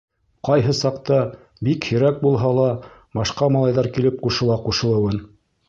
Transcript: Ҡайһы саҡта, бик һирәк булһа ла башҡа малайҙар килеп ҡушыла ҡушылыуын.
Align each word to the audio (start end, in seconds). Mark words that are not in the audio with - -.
Ҡайһы 0.47 0.71
саҡта, 0.77 1.19
бик 1.67 1.85
һирәк 1.91 2.17
булһа 2.23 2.55
ла 2.61 2.67
башҡа 3.21 3.53
малайҙар 3.59 3.93
килеп 3.99 4.21
ҡушыла 4.27 4.59
ҡушылыуын. 4.69 5.25